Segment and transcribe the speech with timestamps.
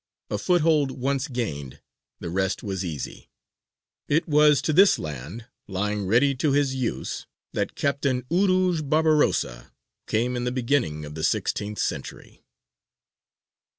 [0.31, 1.79] A foothold once gained,
[2.21, 3.29] the rest was easy.
[4.07, 9.73] It was to this land, lying ready to his use, that Captain Urūj Barbarossa
[10.07, 12.43] came in the beginning of the sixteenth century.